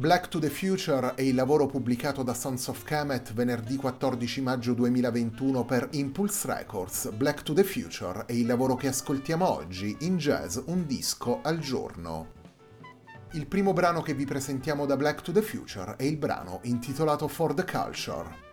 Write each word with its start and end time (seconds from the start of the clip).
Black 0.00 0.28
to 0.28 0.38
the 0.38 0.48
Future 0.48 1.12
è 1.14 1.20
il 1.20 1.34
lavoro 1.34 1.66
pubblicato 1.66 2.22
da 2.22 2.32
Sons 2.32 2.68
of 2.68 2.84
Kemet 2.84 3.34
venerdì 3.34 3.76
14 3.76 4.40
maggio 4.40 4.72
2021 4.72 5.66
per 5.66 5.88
Impulse 5.90 6.46
Records. 6.46 7.10
Black 7.10 7.42
to 7.42 7.52
the 7.52 7.62
Future 7.62 8.24
è 8.24 8.32
il 8.32 8.46
lavoro 8.46 8.76
che 8.76 8.88
ascoltiamo 8.88 9.46
oggi 9.46 9.94
in 10.00 10.16
jazz 10.16 10.58
un 10.68 10.86
disco 10.86 11.40
al 11.42 11.58
giorno. 11.58 12.28
Il 13.32 13.46
primo 13.46 13.74
brano 13.74 14.00
che 14.00 14.14
vi 14.14 14.24
presentiamo 14.24 14.86
da 14.86 14.96
Black 14.96 15.20
to 15.20 15.32
the 15.32 15.42
Future 15.42 15.96
è 15.96 16.04
il 16.04 16.16
brano 16.16 16.60
intitolato 16.62 17.28
For 17.28 17.52
the 17.52 17.66
Culture. 17.66 18.49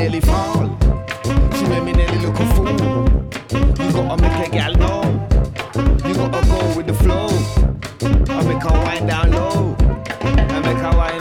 Nearly 0.00 0.20
fall. 0.20 0.78
She 1.56 1.64
made 1.66 1.82
me 1.82 1.92
nearly 1.92 2.18
look 2.24 2.38
a 2.40 2.46
fool. 2.54 2.70
You 3.84 3.92
gotta 3.92 4.22
make 4.22 4.46
a 4.46 4.50
gal 4.50 4.72
know. 4.82 5.02
You 6.08 6.14
gotta 6.14 6.40
go 6.48 6.76
with 6.76 6.86
the 6.86 6.94
flow. 7.02 7.28
I 8.34 8.42
make 8.48 8.62
her 8.62 8.78
wind 8.84 9.08
down 9.08 9.30
low. 9.32 9.76
I 10.56 10.60
make 10.68 10.80
her 10.86 10.94
wind. 11.00 11.20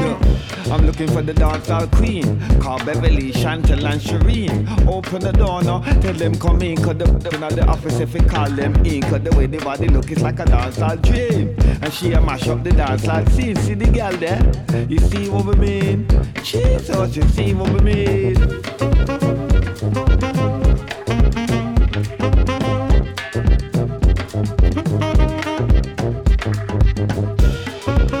Look, 0.00 0.72
I'm 0.72 0.86
looking 0.86 1.08
for 1.08 1.20
the 1.20 1.34
dancehall 1.34 1.90
queen. 1.92 2.40
Call 2.58 2.78
Beverly, 2.86 3.32
Chantel, 3.32 3.84
and 3.84 4.00
Shireen. 4.00 4.86
Open 4.88 5.20
the 5.20 5.32
door 5.32 5.62
now, 5.62 5.80
tell 6.00 6.14
them 6.14 6.34
come 6.36 6.62
in. 6.62 6.76
Cause 6.76 6.96
the, 6.96 7.04
the, 7.04 7.54
the, 7.54 7.66
office 7.66 8.00
if 8.00 8.14
we 8.14 8.20
call 8.20 8.48
them 8.48 8.74
in. 8.86 9.02
Cause 9.02 9.20
the 9.20 9.36
way 9.36 9.46
the 9.46 9.58
body 9.58 9.88
look 9.88 10.10
is 10.10 10.22
like 10.22 10.40
a 10.40 10.44
dancehall 10.44 11.02
dream. 11.02 11.54
And 11.82 11.92
she 11.92 12.12
a 12.12 12.20
mash 12.22 12.48
up 12.48 12.64
the 12.64 12.70
dancehall 12.70 13.30
scene. 13.32 13.56
See 13.56 13.74
the 13.74 13.86
girl 13.86 14.16
there? 14.16 14.40
You 14.88 15.00
see 15.00 15.28
what 15.28 15.44
we 15.44 15.54
mean? 15.56 16.25
Jesus, 16.46 17.16
you 17.16 17.22
see 17.30 17.54
what 17.54 17.68
we 17.72 17.80
mean? 17.80 18.36
Check. 27.86 28.15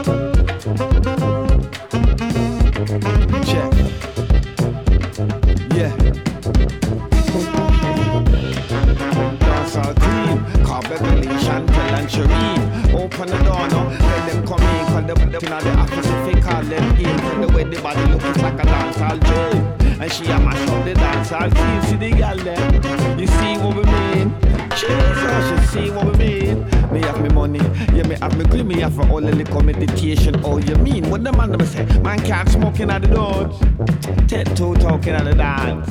Man 32.16 32.26
can't 32.26 32.48
smoke 32.48 32.80
in 32.80 32.90
at 32.90 33.02
the. 33.02 34.26
Ted 34.26 34.56
two 34.56 34.74
talking 34.76 35.12
at 35.12 35.24
the 35.24 35.34
dance. 35.34 35.86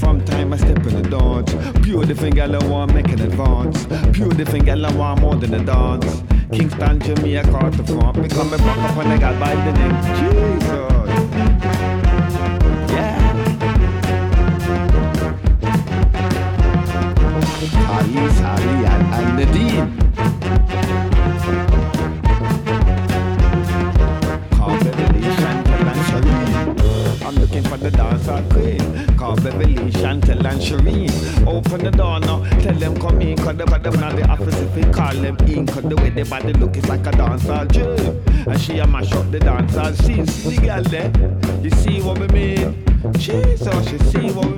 From 0.00 0.24
time 0.24 0.52
I 0.52 0.56
step 0.56 0.78
in 0.78 1.02
the. 1.02 1.80
Pure 1.82 2.04
different 2.04 2.36
gal 2.36 2.54
I 2.54 2.58
want 2.68 2.94
make 2.94 3.08
an 3.08 3.20
advance. 3.20 3.84
Different 4.36 4.64
gal 4.66 4.86
I 4.86 4.92
want 4.94 5.20
more 5.20 5.34
than 5.34 5.54
a 5.54 5.64
dance. 5.64 6.22
Kingston, 6.52 7.00
Jamaica, 7.00 7.48
across 7.48 7.76
the 7.76 7.84
front. 7.84 8.16
Me 8.18 8.28
come 8.28 8.50
back 8.50 8.60
up 8.60 8.96
on 8.96 9.08
the 9.08 9.18
gal 9.18 9.40
by 9.40 9.54
the 9.54 9.72
name 9.72 9.96
Jesus. 10.18 10.70
Yeah. 12.92 13.32
Ali, 17.90 18.30
Sally, 18.34 18.84
and, 18.86 19.14
and 19.14 19.36
Nadine. 19.38 20.03
Chantel, 29.90 30.44
and 30.44 30.60
Shireen. 30.60 31.46
Open 31.46 31.84
the 31.84 31.90
door 31.90 32.20
now, 32.20 32.42
tell 32.60 32.74
them 32.74 32.96
come 33.00 33.20
in. 33.20 33.36
Cause 33.36 33.56
the 33.56 33.66
bottom 33.66 34.02
of 34.02 34.16
the 34.16 34.28
office 34.28 34.60
if 34.60 34.74
we 34.74 34.82
call 34.92 35.14
them 35.14 35.36
in. 35.46 35.66
Cause 35.66 35.82
the 35.82 35.96
way 35.96 36.10
the 36.10 36.24
body 36.24 36.52
look 36.54 36.76
is 36.76 36.88
like 36.88 37.06
a 37.06 37.12
dancer 37.12 37.64
dream. 37.66 38.22
And 38.46 38.60
she 38.60 38.78
a 38.78 38.86
mash 38.86 39.12
up 39.12 39.30
the 39.30 39.40
dance 39.40 39.74
and 39.76 39.96
scene. 39.96 40.26
See 40.26 40.56
the 40.56 40.66
girl 40.66 40.82
there? 40.82 41.12
You 41.62 41.70
see 41.70 42.00
what 42.00 42.18
we 42.18 42.28
mean? 42.28 42.84
Jesus, 43.18 43.92
you 43.92 43.98
see 43.98 44.30
what 44.32 44.46
we 44.46 44.53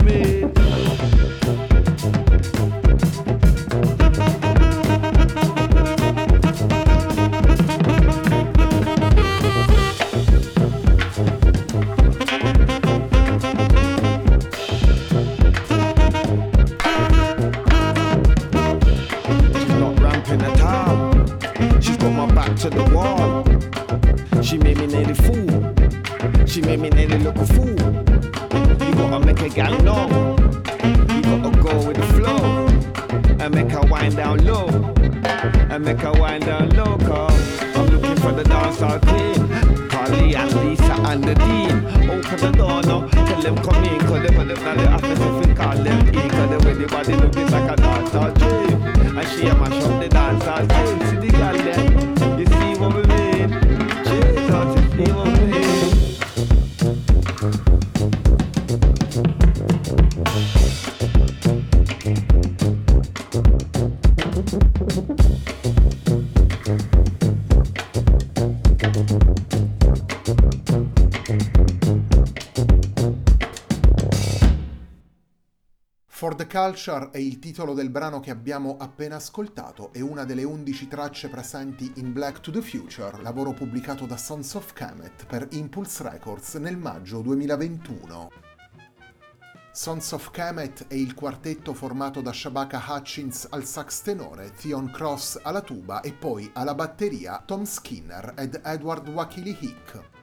for 38.27 38.33
the 38.33 38.43
dancehall 38.43 39.01
queen. 39.07 39.89
Carly 39.89 40.35
and 40.35 40.53
Lisa 40.57 40.95
and 41.11 41.23
the 41.23 41.35
Dean. 41.35 41.77
Open 42.11 42.39
the 42.41 42.53
door 42.59 42.83
now, 42.83 43.07
tell 43.09 43.43
them 43.43 43.57
come 43.59 43.85
in, 43.85 44.01
cause 44.01 44.23
they 44.23 44.35
put 44.35 44.49
them 44.49 44.59
down 44.65 44.77
the 44.79 44.89
office 44.89 45.21
if 45.21 45.49
we 45.49 45.55
call 45.55 45.77
them 45.77 46.09
in, 46.09 46.31
cause 46.31 46.51
the 46.51 46.59
way 46.67 46.75
the 46.75 46.87
body 46.89 47.15
looking 47.15 47.49
like 47.55 47.71
a 47.71 47.77
dancehall 47.77 48.33
dream. 48.39 49.19
And 49.19 49.29
she 49.29 49.47
a 49.47 49.55
mash 49.55 49.85
up 49.85 50.03
the 50.03 50.09
dancehall 50.09 50.65
queen. 50.69 51.09
See 51.09 51.29
the 51.29 51.39
gal 51.39 51.57
there. 51.57 51.97
Culture 76.47 77.11
è 77.11 77.19
il 77.19 77.39
titolo 77.39 77.75
del 77.75 77.91
brano 77.91 78.21
che 78.21 78.31
abbiamo 78.31 78.77
appena 78.79 79.17
ascoltato 79.17 79.93
e 79.93 80.01
una 80.01 80.25
delle 80.25 80.45
11 80.45 80.89
tracce 80.89 81.29
presenti 81.29 81.93
in 81.97 82.13
Black 82.13 82.41
to 82.41 82.51
the 82.51 82.63
Future, 82.63 83.23
lavoro 83.23 83.53
pubblicato 83.53 84.07
da 84.07 84.17
Sons 84.17 84.55
of 84.55 84.73
Kemet 84.73 85.27
per 85.27 85.49
Impulse 85.53 86.03
Records 86.03 86.55
nel 86.55 86.77
maggio 86.77 87.21
2021. 87.21 88.31
Sons 89.73 90.13
of 90.13 90.31
Kemet 90.31 90.87
è 90.89 90.95
il 90.95 91.15
quartetto 91.15 91.75
formato 91.75 92.23
da 92.23 92.33
Shabaka 92.33 92.83
Hutchins 92.89 93.47
al 93.51 93.65
sax 93.65 94.01
tenore, 94.03 94.53
Theon 94.53 94.91
Cross 94.91 95.41
alla 95.43 95.61
tuba 95.61 96.01
e 96.01 96.13
poi 96.13 96.51
alla 96.55 96.75
batteria 96.75 97.43
Tom 97.45 97.65
Skinner 97.65 98.33
ed 98.37 98.61
Edward 98.65 99.07
Wakili 99.09 99.57
Hick. 99.61 100.16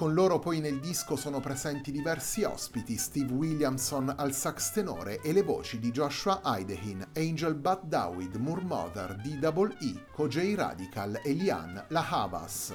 Con 0.00 0.14
loro 0.14 0.38
poi 0.38 0.60
nel 0.60 0.80
disco 0.80 1.14
sono 1.14 1.40
presenti 1.40 1.92
diversi 1.92 2.42
ospiti, 2.42 2.96
Steve 2.96 3.34
Williamson 3.34 4.10
al 4.16 4.32
sax 4.32 4.72
tenore 4.72 5.20
e 5.20 5.30
le 5.34 5.42
voci 5.42 5.78
di 5.78 5.90
Joshua 5.90 6.40
Aidehin, 6.42 7.06
Angel 7.14 7.54
Bat 7.54 7.84
Dawid, 7.84 8.36
Murmother, 8.36 9.16
D.E.E, 9.16 10.06
Kojay 10.10 10.54
Radical 10.54 11.20
e 11.22 11.32
Lian 11.34 11.84
La 11.88 12.08
Havas. 12.08 12.72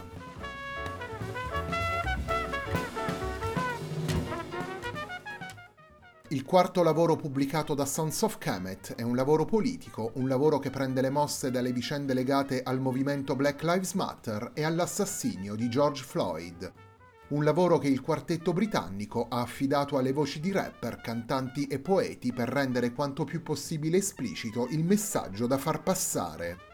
Il 6.28 6.44
quarto 6.44 6.84
lavoro 6.84 7.16
pubblicato 7.16 7.74
da 7.74 7.86
Sons 7.86 8.22
of 8.22 8.38
Kemet 8.38 8.94
è 8.94 9.02
un 9.02 9.16
lavoro 9.16 9.46
politico, 9.46 10.12
un 10.16 10.28
lavoro 10.28 10.60
che 10.60 10.70
prende 10.70 11.02
le 11.02 11.10
mosse 11.10 11.50
dalle 11.50 11.72
vicende 11.72 12.14
legate 12.14 12.62
al 12.62 12.80
movimento 12.80 13.36
Black 13.36 13.64
Lives 13.64 13.94
Matter 13.94 14.52
e 14.54 14.64
all'assassinio 14.64 15.56
di 15.56 15.68
George 15.70 16.04
Floyd 16.04 16.85
un 17.30 17.44
lavoro 17.44 17.80
che 17.80 17.88
il 17.88 18.02
quartetto 18.02 18.54
britannico 18.54 19.28
ha 19.30 19.42
affidato 19.42 19.98
alle 19.98 20.12
voci 20.12 20.40
di 20.40 20.52
rapper, 20.52 21.02
cantanti 21.02 21.66
e 21.66 21.80
poeti 21.80 22.32
per 22.32 22.50
rendere 22.50 22.94
quanto 22.94 23.24
più 23.24 23.42
possibile 23.42 23.98
esplicito 23.98 24.68
il 24.70 24.84
messaggio 24.84 25.48
da 25.48 25.58
far 25.58 25.82
passare. 25.82 26.74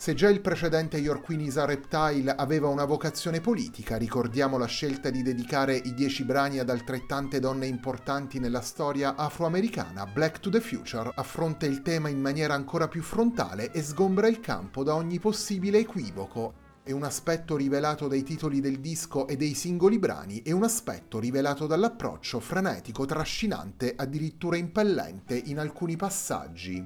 Se 0.00 0.14
già 0.14 0.30
il 0.30 0.40
precedente 0.40 0.96
Your 0.96 1.20
Queen 1.20 1.42
is 1.42 1.58
a 1.58 1.66
Reptile 1.66 2.34
aveva 2.34 2.68
una 2.68 2.86
vocazione 2.86 3.42
politica, 3.42 3.98
ricordiamo 3.98 4.56
la 4.56 4.66
scelta 4.66 5.10
di 5.10 5.22
dedicare 5.22 5.76
i 5.76 5.92
dieci 5.92 6.24
brani 6.24 6.58
ad 6.58 6.70
altrettante 6.70 7.38
donne 7.38 7.66
importanti 7.66 8.38
nella 8.38 8.62
storia 8.62 9.14
afroamericana, 9.14 10.06
Black 10.06 10.40
to 10.40 10.48
the 10.48 10.60
Future 10.60 11.12
affronta 11.14 11.66
il 11.66 11.82
tema 11.82 12.08
in 12.08 12.18
maniera 12.18 12.54
ancora 12.54 12.88
più 12.88 13.02
frontale 13.02 13.72
e 13.72 13.82
sgombra 13.82 14.26
il 14.26 14.40
campo 14.40 14.82
da 14.82 14.94
ogni 14.94 15.18
possibile 15.18 15.80
equivoco, 15.80 16.54
e 16.90 16.92
un 16.92 17.04
aspetto 17.04 17.56
rivelato 17.56 18.08
dai 18.08 18.24
titoli 18.24 18.60
del 18.60 18.80
disco 18.80 19.28
e 19.28 19.36
dei 19.36 19.54
singoli 19.54 20.00
brani 20.00 20.42
e 20.42 20.50
un 20.50 20.64
aspetto 20.64 21.20
rivelato 21.20 21.68
dall'approccio 21.68 22.40
frenetico, 22.40 23.04
trascinante, 23.04 23.94
addirittura 23.96 24.56
impellente 24.56 25.36
in 25.36 25.60
alcuni 25.60 25.94
passaggi. 25.94 26.84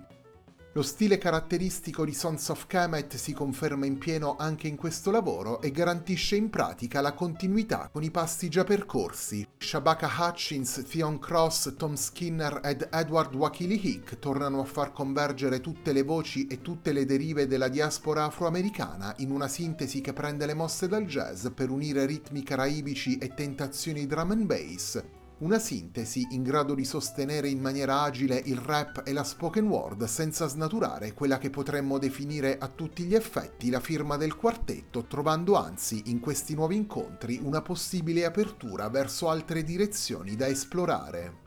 Lo 0.77 0.83
stile 0.83 1.19
caratteristico 1.19 2.05
di 2.05 2.13
Sons 2.13 2.49
of 2.49 2.67
Kemet 2.67 3.15
si 3.15 3.33
conferma 3.33 3.87
in 3.87 3.97
pieno 3.97 4.35
anche 4.37 4.67
in 4.67 4.75
questo 4.75 5.13
lavoro 5.13 5.61
e 5.61 5.71
garantisce 5.71 6.35
in 6.35 6.51
pratica 6.51 7.01
la 7.01 7.13
continuità 7.13 7.89
con 7.93 8.03
i 8.03 8.11
passi 8.11 8.49
già 8.49 8.65
percorsi. 8.65 9.47
Shabaka 9.57 10.11
Hutchins, 10.19 10.85
Theon 10.91 11.21
Cross, 11.21 11.75
Tom 11.77 11.95
Skinner 11.95 12.59
ed 12.65 12.89
Edward 12.91 13.37
Wakili 13.37 13.81
Hick 13.87 14.19
tornano 14.19 14.63
a 14.63 14.65
far 14.65 14.93
convergere 14.93 15.61
tutte 15.61 15.93
le 15.93 16.03
voci 16.03 16.49
e 16.49 16.61
tutte 16.61 16.91
le 16.91 17.05
derive 17.05 17.47
della 17.47 17.69
diaspora 17.69 18.25
afroamericana 18.25 19.15
in 19.19 19.31
una 19.31 19.47
sintesi 19.47 20.01
che 20.01 20.13
prende 20.13 20.45
le 20.45 20.55
mosse 20.55 20.89
dal 20.89 21.05
jazz 21.05 21.47
per 21.55 21.71
unire 21.71 22.05
ritmi 22.05 22.43
caraibici 22.43 23.19
e 23.19 23.33
tentazioni 23.33 24.09
drum 24.09 24.33
and 24.33 24.47
bass 24.47 25.01
una 25.45 25.59
sintesi 25.59 26.29
in 26.31 26.43
grado 26.43 26.75
di 26.75 26.87
sostenere 26.87 27.49
in 27.49 27.61
maniera 27.61 28.01
agile 28.01 28.41
il 28.47 28.57
rap 28.57 29.03
e 29.05 29.13
la 29.13 29.25
spoken 29.25 29.67
word 29.67 30.05
senza 30.05 30.47
snaturare 30.47 31.13
quella 31.13 31.37
che 31.37 31.51
potremmo 31.51 31.99
definire 31.99 32.57
a 32.57 32.69
tutti 32.69 33.05
gli 33.05 33.15
effetti 33.15 33.69
la 33.69 33.81
firma 33.81 34.17
del 34.17 34.37
quartetto, 34.37 35.05
trovando 35.05 35.57
anzi 35.57 36.05
in 36.07 36.21
questi 36.21 36.55
nuovi 36.55 36.77
incontri 36.77 37.39
una 37.43 37.61
possibile 37.61 38.25
apertura 38.25 38.89
verso 38.89 39.29
altre 39.29 39.63
direzioni 39.63 40.35
da 40.35 40.47
esplorare. 40.47 41.44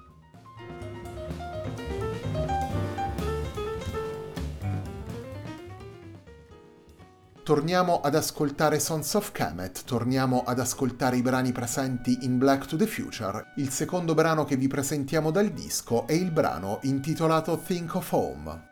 Torniamo 7.47 8.01
ad 8.01 8.13
ascoltare 8.13 8.77
Sons 8.77 9.13
of 9.13 9.31
Kemet, 9.31 9.85
torniamo 9.85 10.43
ad 10.43 10.59
ascoltare 10.59 11.15
i 11.15 11.21
brani 11.21 11.53
presenti 11.53 12.25
in 12.25 12.37
Black 12.37 12.65
to 12.65 12.75
the 12.75 12.85
Future. 12.85 13.53
Il 13.55 13.69
secondo 13.69 14.13
brano 14.13 14.43
che 14.43 14.57
vi 14.57 14.67
presentiamo 14.67 15.31
dal 15.31 15.47
disco 15.51 16.05
è 16.07 16.11
il 16.11 16.31
brano 16.31 16.79
intitolato 16.81 17.57
Think 17.65 17.95
of 17.95 18.11
Home. 18.11 18.66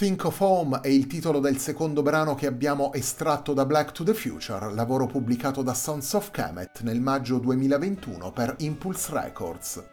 Think 0.00 0.24
of 0.24 0.40
Home 0.40 0.80
è 0.80 0.88
il 0.88 1.06
titolo 1.06 1.40
del 1.40 1.58
secondo 1.58 2.00
brano 2.00 2.34
che 2.34 2.46
abbiamo 2.46 2.90
estratto 2.94 3.52
da 3.52 3.66
Black 3.66 3.92
to 3.92 4.02
the 4.02 4.14
Future, 4.14 4.72
lavoro 4.72 5.04
pubblicato 5.04 5.60
da 5.60 5.74
Sons 5.74 6.14
of 6.14 6.30
Kemet 6.30 6.80
nel 6.80 7.02
maggio 7.02 7.36
2021 7.36 8.32
per 8.32 8.54
Impulse 8.60 9.12
Records. 9.12 9.84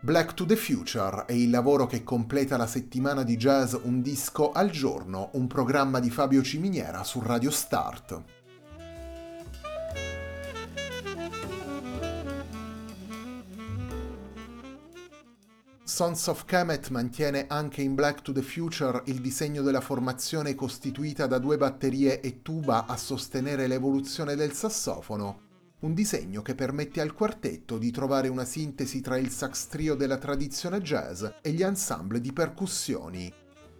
Black 0.00 0.34
to 0.34 0.44
the 0.44 0.56
Future 0.56 1.26
è 1.26 1.32
il 1.32 1.50
lavoro 1.50 1.86
che 1.86 2.02
completa 2.02 2.56
la 2.56 2.66
settimana 2.66 3.22
di 3.22 3.36
jazz 3.36 3.76
Un 3.84 4.02
disco 4.02 4.50
al 4.50 4.70
giorno, 4.70 5.30
un 5.34 5.46
programma 5.46 6.00
di 6.00 6.10
Fabio 6.10 6.42
Ciminiera 6.42 7.04
su 7.04 7.22
Radio 7.24 7.52
Start. 7.52 8.20
Sons 15.94 16.26
of 16.26 16.44
Kemet 16.44 16.88
mantiene 16.88 17.46
anche 17.46 17.80
in 17.80 17.94
Black 17.94 18.22
to 18.22 18.32
the 18.32 18.42
Future 18.42 19.02
il 19.04 19.20
disegno 19.20 19.62
della 19.62 19.80
formazione 19.80 20.56
costituita 20.56 21.28
da 21.28 21.38
due 21.38 21.56
batterie 21.56 22.20
e 22.20 22.42
tuba 22.42 22.86
a 22.86 22.96
sostenere 22.96 23.68
l'evoluzione 23.68 24.34
del 24.34 24.54
sassofono, 24.54 25.42
un 25.82 25.94
disegno 25.94 26.42
che 26.42 26.56
permette 26.56 27.00
al 27.00 27.14
quartetto 27.14 27.78
di 27.78 27.92
trovare 27.92 28.26
una 28.26 28.44
sintesi 28.44 29.00
tra 29.00 29.16
il 29.18 29.30
sax 29.30 29.68
trio 29.68 29.94
della 29.94 30.18
tradizione 30.18 30.80
jazz 30.80 31.24
e 31.40 31.52
gli 31.52 31.62
ensemble 31.62 32.20
di 32.20 32.32
percussioni, 32.32 33.32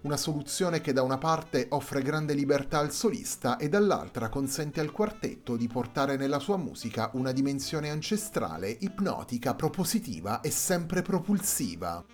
una 0.05 0.17
soluzione 0.19 0.81
che 0.81 0.93
da 0.93 1.03
una 1.03 1.19
parte 1.19 1.67
offre 1.71 2.03
grande 2.03 2.35
libertà 2.35 2.79
al 2.79 2.93
solista 2.93 3.57
e 3.57 3.69
dall'altra 3.69 4.29
consente 4.29 4.81
al 4.81 4.93
quartetto 4.93 5.57
di 5.57 5.67
portare 5.67 6.17
nella 6.17 6.39
sua 6.39 6.59
musica 6.59 7.11
una 7.15 7.33
dimensione 7.33 7.91
ancestrale, 7.91 8.69
ipnotica, 8.81 9.55
propositiva 9.55 10.41
e 10.41 10.51
sempre 10.51 11.01
propulsiva. 11.01 12.05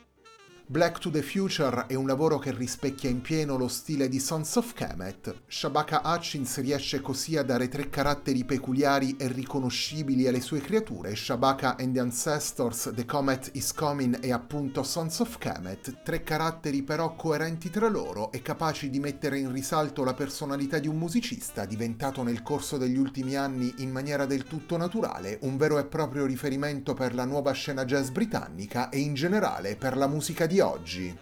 Black 0.71 1.01
to 1.01 1.11
the 1.11 1.21
Future 1.21 1.87
è 1.89 1.95
un 1.95 2.07
lavoro 2.07 2.39
che 2.39 2.53
rispecchia 2.53 3.11
in 3.11 3.21
pieno 3.21 3.57
lo 3.57 3.67
stile 3.67 4.09
di 4.09 4.21
Sons 4.21 4.55
of 4.55 4.73
Kemet. 4.73 5.41
Shabaka 5.49 6.03
Hutchins 6.05 6.61
riesce 6.61 7.01
così 7.01 7.37
a 7.37 7.43
dare 7.43 7.67
tre 7.67 7.91
caratteri 7.91 8.45
peculiari 8.45 9.17
e 9.17 9.27
riconoscibili 9.27 10.29
alle 10.29 10.41
sue 10.41 10.61
creature, 10.61 11.13
Shabaka 11.17 11.77
and 11.77 11.95
the 11.95 11.99
Ancestors, 11.99 12.93
The 12.95 13.05
Comet 13.05 13.51
is 13.55 13.73
Coming 13.73 14.23
e 14.23 14.31
appunto 14.31 14.85
Sons 14.85 15.19
of 15.19 15.39
Kemet, 15.39 16.05
tre 16.05 16.23
caratteri 16.23 16.85
però 16.85 17.17
coerenti 17.17 17.69
tra 17.69 17.89
loro 17.89 18.31
e 18.31 18.41
capaci 18.41 18.91
di 18.91 19.01
mettere 19.01 19.41
in 19.41 19.51
risalto 19.51 20.05
la 20.05 20.15
personalità 20.15 20.79
di 20.79 20.87
un 20.87 20.99
musicista 20.99 21.65
diventato 21.65 22.23
nel 22.23 22.45
corso 22.45 22.79
degli 22.79 22.97
ultimi 22.97 23.35
anni 23.35 23.75
in 23.79 23.91
maniera 23.91 24.25
del 24.25 24.45
tutto 24.45 24.77
naturale 24.77 25.37
un 25.43 25.57
vero 25.57 25.81
e 25.81 25.87
proprio 25.87 26.27
riferimento 26.27 26.95
per 26.95 27.13
la 27.13 27.25
nuova 27.25 27.51
scena 27.51 27.85
jazz 27.85 28.11
britannica 28.11 28.89
e 28.89 29.01
in 29.01 29.15
generale 29.15 29.75
per 29.75 29.97
la 29.97 30.07
musica 30.07 30.47
di 30.47 30.59
oggi. 30.61 31.19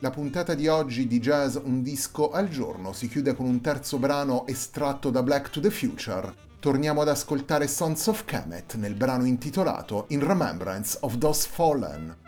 La 0.00 0.10
puntata 0.10 0.54
di 0.54 0.68
oggi 0.68 1.06
di 1.06 1.18
Jazz 1.20 1.56
Un 1.56 1.82
disco 1.82 2.30
al 2.30 2.48
giorno 2.48 2.92
si 2.92 3.08
chiude 3.08 3.34
con 3.34 3.46
un 3.46 3.60
terzo 3.60 3.98
brano 3.98 4.46
estratto 4.46 5.10
da 5.10 5.22
Black 5.22 5.50
to 5.50 5.60
the 5.60 5.70
Future. 5.70 6.34
Torniamo 6.60 7.00
ad 7.00 7.08
ascoltare 7.08 7.66
Sons 7.66 8.06
of 8.06 8.24
Kemet 8.24 8.74
nel 8.74 8.94
brano 8.94 9.24
intitolato 9.24 10.04
In 10.08 10.26
Remembrance 10.26 10.98
of 11.00 11.16
Those 11.18 11.48
Fallen. 11.48 12.25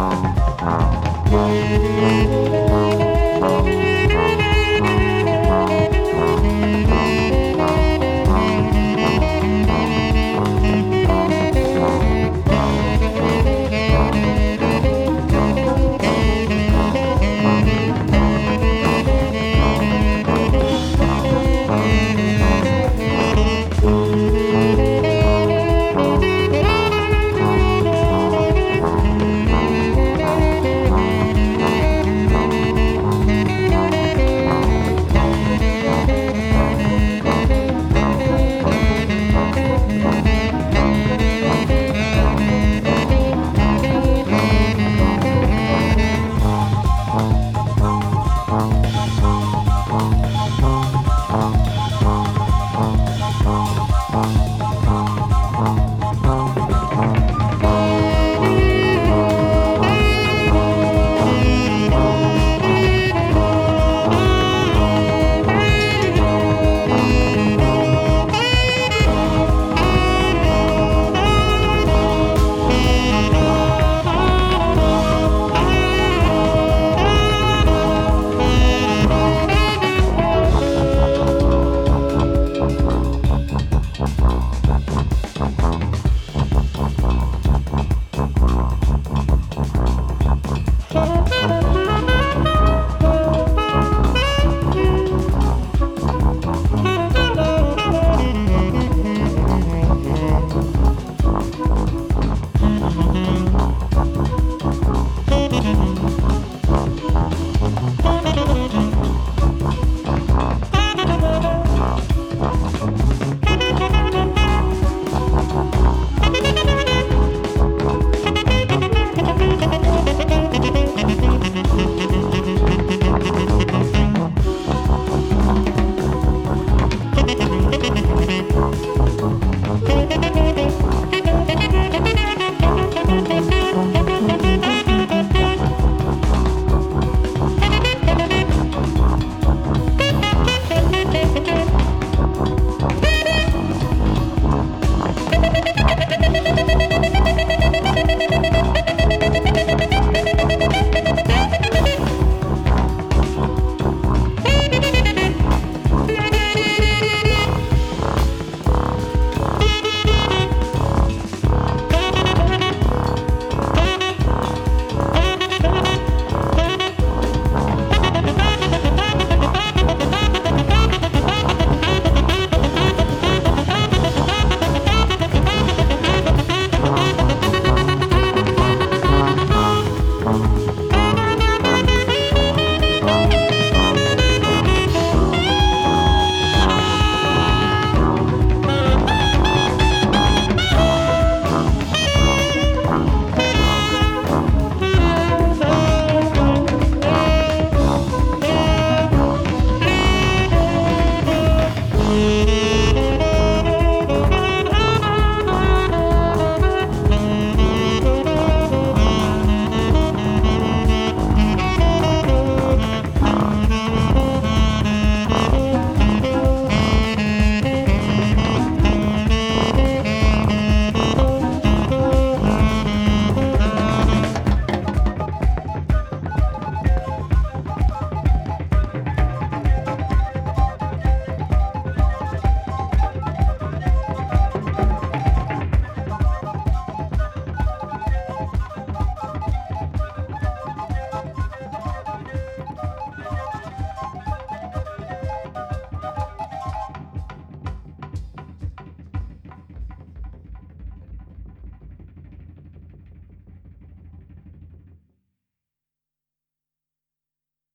Bye. 0.00 0.29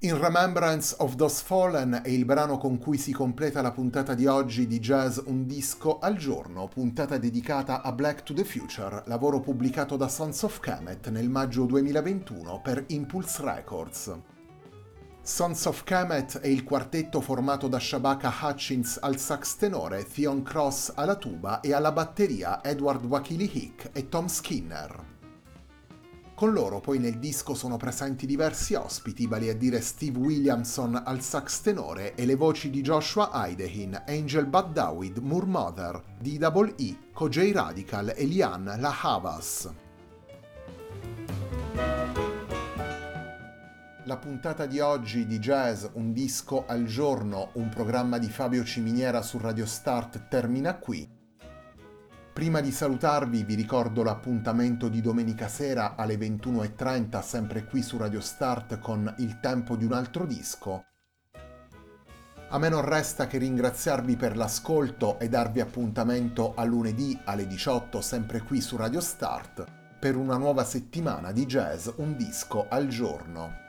In 0.06 0.20
Remembrance 0.20 0.94
of 1.00 1.16
Those 1.16 1.42
Fallen 1.44 2.02
è 2.04 2.10
il 2.10 2.26
brano 2.26 2.60
con 2.60 2.78
cui 2.78 2.96
si 2.96 3.12
completa 3.12 3.64
la 3.64 3.72
puntata 3.72 4.14
di 4.14 4.28
oggi 4.28 4.68
di 4.68 4.78
Jazz 4.78 5.18
Un 5.26 5.48
disco 5.48 5.98
al 5.98 6.16
giorno, 6.16 6.68
puntata 6.68 7.18
dedicata 7.18 7.82
a 7.82 7.92
Black 7.92 8.22
to 8.22 8.36
the 8.36 8.44
Future, 8.44 9.02
lavoro 9.08 9.40
pubblicato 9.40 9.98
da 9.98 10.08
Sons 10.08 10.44
of 10.44 10.60
Kemet 10.60 11.10
nel 11.10 11.28
maggio 11.28 11.66
2021 11.66 12.62
per 12.62 12.84
Impulse 12.90 13.42
Records. 13.44 14.16
Sons 15.24 15.66
of 15.66 15.84
Kemet 15.84 16.38
è 16.38 16.48
il 16.50 16.64
quartetto 16.64 17.20
formato 17.20 17.68
da 17.68 17.80
Shabaka 17.80 18.32
Hutchins 18.44 19.00
al 19.02 19.18
sax 19.18 19.56
tenore, 19.56 20.06
Theon 20.06 20.44
Cross 20.44 20.92
alla 20.94 21.16
tuba 21.16 21.62
e 21.62 21.74
alla 21.74 21.92
batteria 21.92 22.64
Edward 22.64 23.04
Wakili 23.06 23.50
Hick 23.52 23.90
e 23.92 24.08
Tom 24.08 24.28
Skinner. 24.28 25.15
Con 26.36 26.52
loro 26.52 26.82
poi 26.82 27.00
nel 27.00 27.18
disco 27.18 27.54
sono 27.54 27.78
presenti 27.78 28.26
diversi 28.26 28.74
ospiti, 28.74 29.26
vale 29.26 29.50
a 29.50 29.54
dire 29.54 29.80
Steve 29.80 30.20
Williamson 30.20 31.02
al 31.06 31.22
sax 31.22 31.62
tenore 31.62 32.14
e 32.14 32.26
le 32.26 32.36
voci 32.36 32.70
di 32.70 32.82
Joshua 32.82 33.32
Aidehin, 33.32 34.04
Angel 34.06 34.46
Bad 34.46 34.74
Dawid, 34.74 35.20
Moore 35.20 35.46
Mother, 35.46 36.04
DWE, 36.20 37.12
Kojay 37.14 37.54
Radical 37.54 38.12
e 38.14 38.26
Lian 38.26 38.76
Lahavas. 38.80 39.74
La 44.04 44.18
puntata 44.18 44.66
di 44.66 44.82
oggi 44.82 45.26
di 45.26 45.40
Jazz 45.40 45.86
Un 45.94 46.12
disco 46.12 46.66
al 46.68 46.84
giorno, 46.84 47.52
un 47.54 47.70
programma 47.70 48.18
di 48.18 48.28
Fabio 48.28 48.66
Ciminiera 48.66 49.22
su 49.22 49.38
Radio 49.38 49.66
Start 49.66 50.28
termina 50.28 50.76
qui. 50.76 51.15
Prima 52.36 52.60
di 52.60 52.74
salutarvi 52.74 53.46
vi 53.46 53.56
ricordo 53.56 54.04
l'appuntamento 54.04 54.90
di 54.90 55.00
domenica 55.00 55.48
sera 55.48 55.96
alle 55.96 56.18
21.30 56.18 57.22
sempre 57.22 57.64
qui 57.64 57.82
su 57.82 57.98
Radio 57.98 58.20
Start 58.20 58.78
con 58.80 59.16
Il 59.20 59.40
tempo 59.40 59.78
di 59.78 59.86
un 59.86 59.94
altro 59.94 60.26
disco. 60.26 60.84
A 62.50 62.58
me 62.60 62.68
non 62.68 62.84
resta 62.84 63.28
che 63.28 63.38
ringraziarvi 63.38 64.18
per 64.18 64.36
l'ascolto 64.36 65.18
e 65.18 65.30
darvi 65.30 65.62
appuntamento 65.62 66.54
a 66.56 66.66
lunedì 66.66 67.18
alle 67.24 67.48
18 67.48 68.02
sempre 68.02 68.42
qui 68.42 68.60
su 68.60 68.76
Radio 68.76 69.00
Start 69.00 69.64
per 69.98 70.18
una 70.18 70.36
nuova 70.36 70.66
settimana 70.66 71.32
di 71.32 71.46
jazz 71.46 71.88
un 71.96 72.18
disco 72.18 72.68
al 72.68 72.90
giorno. 72.90 73.65